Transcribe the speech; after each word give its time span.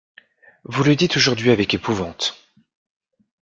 Vous 0.63 0.83
le 0.83 0.95
dites 0.95 1.15
aujourd’hui 1.17 1.51
avec 1.51 1.75
épouvante. 1.75 2.35